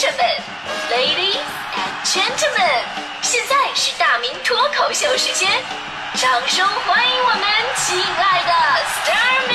[0.00, 0.16] 士们
[0.90, 1.36] ，Ladies
[1.76, 2.84] and Gentlemen，
[3.20, 5.46] 现在是大明脱口秀时间，
[6.14, 7.42] 掌声欢迎我们
[7.76, 8.50] 亲爱的
[8.80, 9.54] s t a r m y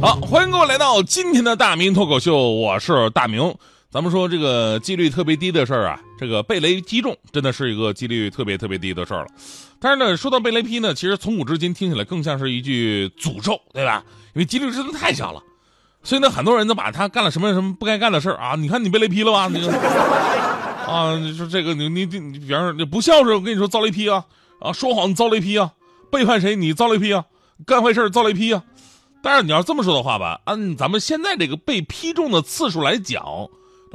[0.00, 3.54] 好，欢迎各位来到今天的大明脱口秀，我是大明。
[3.92, 9.28] 咱们说这个几率特别低的事儿啊，这个被雷击中真的是一个几率特别特别低的事儿了。
[9.80, 14.02] 但是呢，说到被雷劈呢，其实从古至今听起来更像是一句诅咒，对吧？
[14.34, 15.42] 因为几率真的太小了，
[16.02, 19.48] 所以呢，很多人都把他干了什么什么不该干的事儿啊，你看你被雷劈了吧？
[19.48, 19.68] 你
[20.86, 24.24] 啊，你说这个你你你，比方说你不孝顺，我跟你说遭雷劈啊
[24.60, 25.72] 啊，说谎遭雷劈啊，
[26.10, 27.24] 背叛谁你遭雷劈啊，
[27.66, 28.62] 干坏事遭雷劈啊。
[29.22, 33.22] 但是你要这么说的话吧，按咱们现在这个被劈中的次数来讲。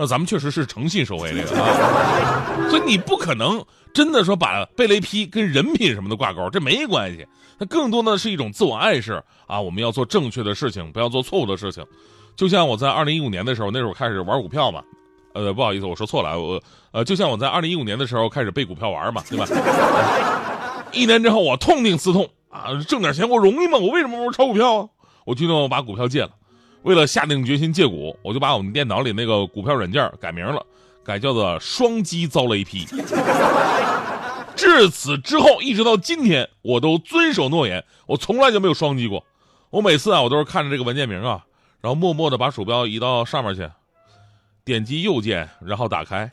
[0.02, 3.62] 那咱们确实是诚信收回这个啊，所以你不可能
[3.94, 7.28] 真的说把被雷劈跟人品什么的挂钩，这没关系。
[7.60, 11.86] 它更多的是一种自我暗示啊，我们要做正确的事情，不要做错误的事情。
[12.38, 14.82] 就像我在二零一五年的时候，那时候开始玩股票嘛，
[15.34, 16.64] 呃，不好意思，我说错了，我
[16.94, 19.46] 呃，就像我在二零一五年的时候开始背股票玩嘛，对吧？
[20.94, 23.78] 一年之后我痛定思痛啊，挣点钱我容易吗？
[23.78, 24.88] 我为什么不炒股票啊？
[25.26, 26.30] 我决定我把股票戒了。
[26.84, 30.66] 为了下定决心戒股，我就把我们电脑里那个股票软件改名了，
[31.04, 32.86] 改叫做“双击遭雷劈”。
[34.56, 39.24] 至此之后，一直到今天，我都遵守诺言，我从来就没有双击过。
[39.70, 41.46] 我每次啊，我都是看着这个文件名啊，
[41.82, 43.70] 然后默默的把鼠标移到上面去，
[44.66, 46.30] 点击右键，然后打开，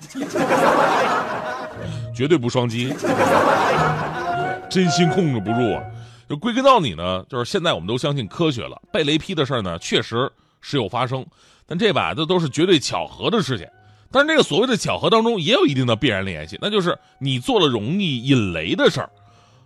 [2.15, 2.95] 绝对不双击，
[4.71, 5.83] 真心控制不住啊。
[6.29, 11.25] 就归根到底呢，就是现在我们都相信科学了，被雷劈的事儿呢，确实时有发生，
[11.67, 13.67] 但这把这都是绝对巧合的事情。
[14.11, 19.11] 但是这个所谓的巧合当中，也有一定的必然联系，那就是你做了容易引雷的事儿。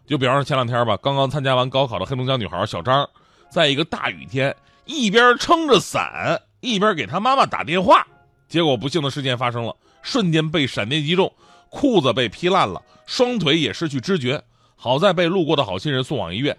[0.06, 3.08] 就比方说前两天吧，刚刚参加完高考的黑龙江女孩小张，
[3.48, 4.54] 在一个大雨天，
[4.86, 8.04] 一边撑着伞，一边给她妈妈打电话，
[8.48, 11.32] 结果不幸的事件发生了，瞬间被闪电击中，
[11.68, 14.42] 裤子被劈烂了，双腿也失去知觉。
[14.82, 16.56] 好在被路过的好心人送往医院，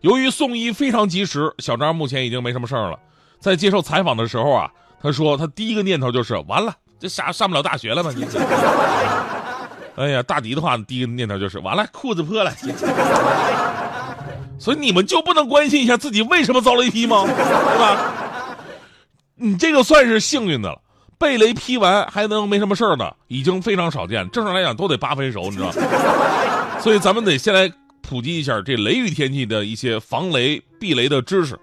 [0.00, 2.98] 由于送医非常及时，小张目前已经没什么事儿了。
[3.38, 4.68] 在接受采访的时候啊，
[5.00, 8.10] 他说他第一个念头就是完了，这啥上不了大学了吧？
[8.16, 8.26] 你，
[9.94, 12.52] 哎呀，大迪的话第一个念头就是完了，裤子破了。
[14.58, 17.22] 所以你们就不能关心一下自己为什么遭雷劈吗？
[17.24, 18.12] 对吧？
[19.36, 20.80] 你这个算是幸运的了，
[21.16, 24.28] 被雷劈完还能没什么事儿的，已经非常少见。
[24.30, 25.70] 正常来讲都得八分熟，你知道。
[26.82, 31.56] 所以咱们得先来普及一下这雷雨天气的一些防雷避雷的知识。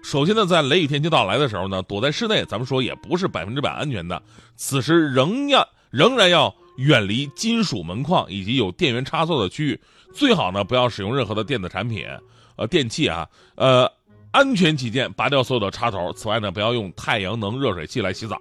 [0.00, 4.22] 首先呢，在雷雨天气到来的时候呢，躲在室内，咱们说也不是百分之百安全的。
[4.54, 9.80] 此时仍要仍然要远离金属门框以及有电源插座的区域，
[10.14, 12.06] 最好呢不要使用任何的电子产品，
[12.54, 13.26] 呃，电器啊，
[13.56, 13.90] 呃，
[14.30, 16.12] 安全起见，拔掉所有的插头。
[16.12, 18.40] 此外呢，不要用太阳能热水器来洗澡。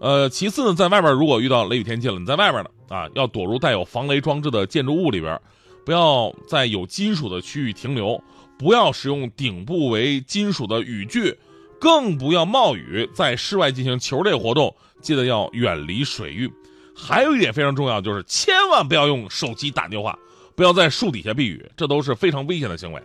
[0.00, 5.38] 呃，其次呢，在外边如果遇到雷雨天气了，你在外边呢啊，要躲入带有防雷装置的建筑物里边，
[5.84, 8.22] 不要在有金属的区域停留，
[8.58, 11.36] 不要使用顶部为金属的雨具，
[11.78, 16.50] 更不要冒雨在室外进行球类活动，记得要远离水域。
[16.96, 20.18] 还有一点非常重要，就是千万不要用手机打电话，
[20.54, 23.02] 不要在树底下避雨，这都是非常危险的行为。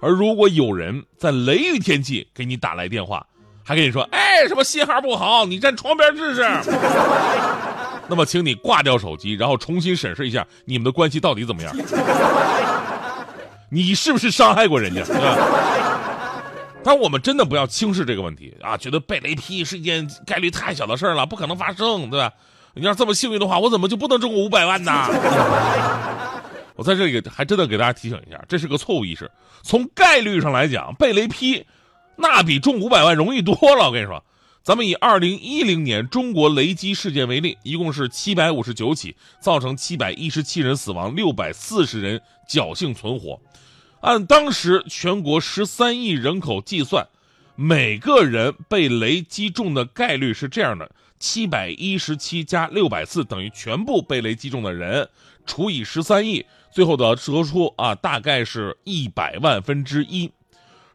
[0.00, 3.26] 而如果有人在雷雨天气给你打来电话，
[3.64, 5.44] 还跟你说，哎，什么信号不好？
[5.44, 6.42] 你站床边试试。
[8.08, 11.72] 那么，请你挂掉手机，然后重新审视一下你们的关系到底怎么样。
[13.68, 15.02] 你是不是伤害过人家？
[16.82, 18.76] 但我们真的不要轻视这个问题啊！
[18.76, 22.32] 觉得被雷劈是一件概率太小的事了，不可能发生，对吧？
[22.74, 25.06] 你要这么幸运的话，我怎么就不能中过五百万呢？
[26.74, 29.30] 我在这里还真的给大家提醒一下，这是个错误意识。
[29.62, 31.64] 从概率上来讲，被雷劈。
[32.20, 34.22] 那比中五百万容易多了，我跟你说，
[34.62, 43.40] 咱们以二零一零年中国雷击事件为例，一共是七百五十九起，造成七百一十七人死亡，六百四十人侥幸存活。
[44.02, 47.06] 按当时全国十三亿人口计算，
[47.56, 55.08] 每个人被雷击中的概率是这样的：七百一十七加六百四等于全部被雷击中的人
[55.46, 60.30] 除以十三亿，最后的得出啊，大概是一百万分之一。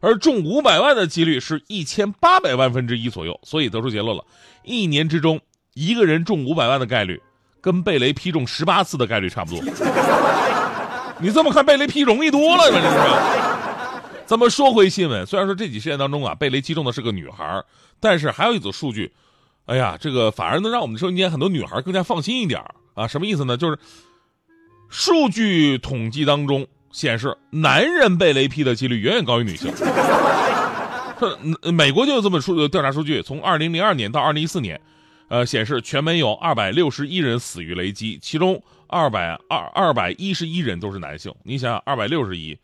[0.06, 4.24] 而中五百万的几率是一千八百万分之一左右，所以得出结论了：
[4.62, 5.40] 一年之中，
[5.74, 7.20] 一个人中五百万的概率，
[7.60, 9.60] 跟被雷劈中十八次的概率差不多。
[11.18, 12.80] 你这么看，被雷劈容易多了吧？
[12.80, 14.26] 这是。
[14.26, 17.64] 咱们说回新闻，虽然说这几事件当中啊，被雷击中的是个女孩，
[17.98, 19.12] 但是还有一组数据，
[19.64, 22.62] 哎呀，这个反而能让我们收音间很多女孩更加放心一点
[22.94, 23.08] 啊。
[23.08, 23.56] 什么意思呢？
[23.56, 23.76] 就是
[24.88, 26.64] 数据统计当中。
[26.96, 29.70] 显示男人被雷劈的几率远远高于女性，
[31.18, 34.80] 说嗯美国就有这么数调查数据，从二零零二年到二零一四年，
[35.28, 41.30] 呃，显示全美有二百六十一人死于雷击，其中二百二二百一十一人都是男性。
[41.42, 42.56] 你想想，二百六十一，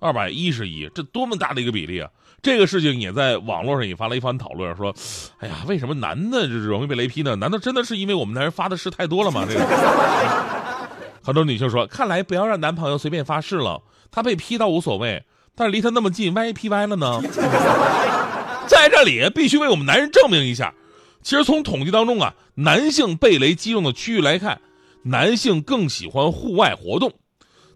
[0.00, 2.10] 二百一十一，这多么大的一个比例啊！
[2.42, 4.92] 这个事情也在网络上引发了一番讨论，说，
[5.38, 7.36] 哎呀，为什么男的就是容易被雷劈呢？
[7.36, 9.46] 难道真的是因为我们男人发的誓太多了吗？
[9.48, 9.60] 这个，
[11.26, 13.82] 很多女性说，看来不要让男朋友随便发誓了，
[14.12, 15.24] 他被劈倒无所谓，
[15.56, 17.20] 但是离他那么近，万一劈歪了呢？
[18.68, 20.72] 在这里必须为我们男人证明一下，
[21.22, 24.60] 其实从统计当中啊，男性被雷击中的区域来看，
[25.02, 27.12] 男性更喜欢户外活动。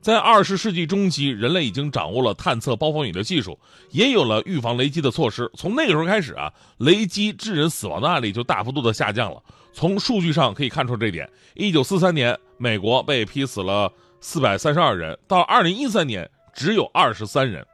[0.00, 3.58] 在二十世纪中期，人类已经掌握了探测暴风雨的技术，
[3.91, 5.50] 也有了预防雷击的措施。
[5.56, 9.43] 从那个时候开始啊，雷击致人死亡的案例就大幅度的下降了。
[9.73, 11.29] 从数据上可以看出这一点。
[11.55, 13.91] 一九四三年，美国被劈死了
[14.21, 17.65] 四百三十二人，到二零一三年只有二十三人。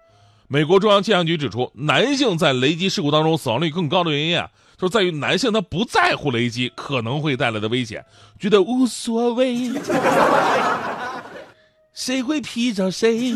[0.47, 4.49] 美国中央气象局指出，男性在雷击事故当中死亡率更高的原因啊，
[4.79, 8.07] 就在于男性他不在乎雷击可能会带来的危险，
[8.39, 9.73] 觉得无所谓。
[11.93, 13.35] 谁会劈着谁？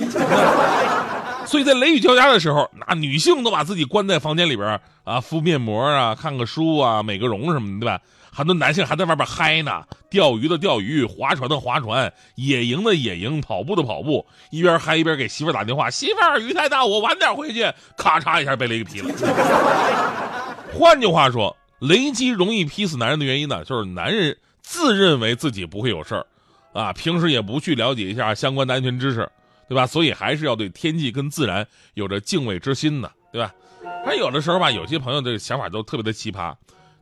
[1.50, 8.00] 所以在雷雨交加的时候，那女性都把自己关在房间里边啊，敷面膜啊，看个书啊，美个容什么的，对吧？
[8.32, 17.68] 很多男性还在外边嗨呢，钓鱼的钓鱼，划船的划船，野营的野营，跑步的跑步，一边嗨一边给媳妇打电话：“媳妇儿，雨太大，我晚点回去。”
[17.98, 19.12] 咔嚓一下被雷给劈了。
[20.72, 26.24] 换句话说，雷击容易劈死男人的原因呢，就是男人自认为自己不会有事儿。
[26.72, 29.28] 啊，平时也不去了解一下相关的安全知识，
[29.70, 29.86] 对吧？
[29.86, 31.64] 所以还是要对天气跟自然
[31.94, 33.54] 有着敬畏之心的，对吧？
[34.04, 36.52] 还有的时候吧，有些朋友的想法都特别的奇葩，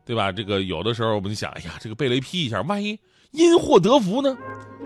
[0.05, 0.31] 对吧？
[0.31, 2.99] 这个有的时候我们就想，哎呀，这个被雷劈一下，万一
[3.31, 4.37] 因祸得福呢，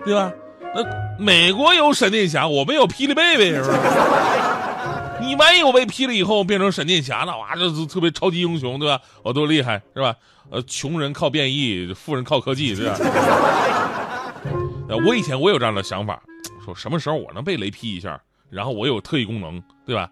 [0.06, 0.31] 对吧？
[0.74, 0.81] 那
[1.19, 3.71] 美国有闪电侠，我们有霹雳贝贝，是不是？
[5.21, 9.01] 你万一我被劈了以后变成闪电侠了，哇，这是特别超级英雄，对吧？
[9.24, 10.15] 我多厉害，是吧？
[10.50, 12.97] 呃，穷人靠变异，富人靠科技，对吧？
[15.06, 16.21] 我以前我有这样的想法，
[16.63, 20.10] 说什么时候我能被雷劈一下，然后我有特异功能，对吧？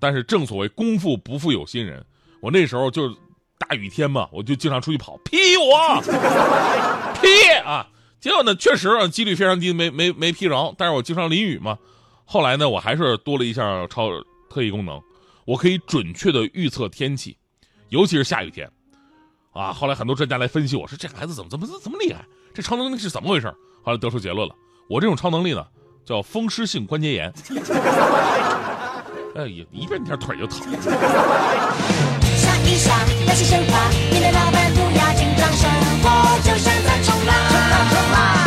[0.00, 2.04] 但是正所谓功夫不负有心人，
[2.40, 3.14] 我那时候就是
[3.58, 6.00] 大雨天嘛，我就经常出去跑，劈我，
[7.22, 7.28] 劈
[7.64, 7.88] 啊！
[8.20, 10.74] 结果呢，确实几率非常低，没没没劈着。
[10.76, 11.78] 但是我经常淋雨嘛，
[12.24, 14.10] 后来呢，我还是多了一项超
[14.50, 15.00] 特异功能，
[15.44, 17.36] 我可以准确的预测天气，
[17.90, 18.70] 尤其是下雨天，
[19.52, 19.72] 啊！
[19.72, 23.46] 后来很多专家来分析我说这孩子怎么怎么怎么厉害，这超能力是怎么回事？
[23.82, 24.54] 后来得出结论了，
[24.88, 25.66] 我这种超能力呢，
[26.04, 27.32] 叫风湿性关节炎。
[29.36, 30.60] 哎，一一变天腿就疼。
[32.36, 32.96] 想一想
[33.26, 35.70] 那些神话，面对老板不要紧张，生
[36.02, 37.34] 活就像在冲浪。
[37.48, 38.43] 冲浪冲浪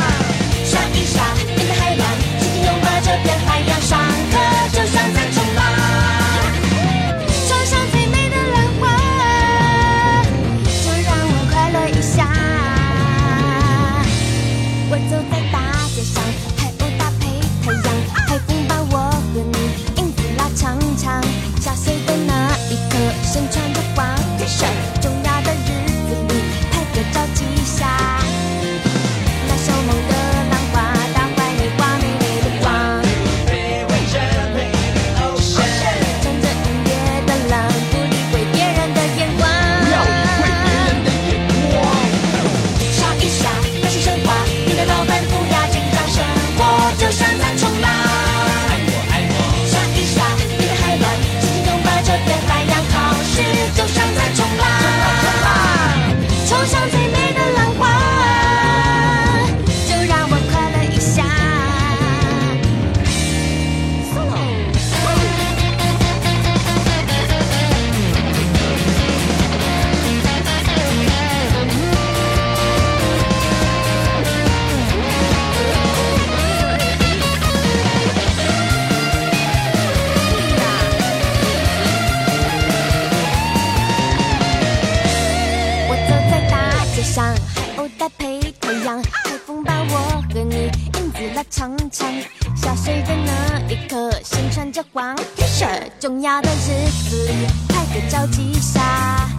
[91.38, 92.12] 拉长长，
[92.56, 95.68] 下水的那一刻，身穿着黄 T 恤，
[96.00, 97.30] 重要的日子
[97.70, 99.30] 拍个照几下。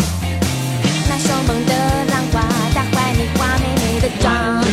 [1.08, 1.74] 那凶猛的
[2.04, 2.40] 浪花
[2.72, 4.67] 打坏你画美美的妆。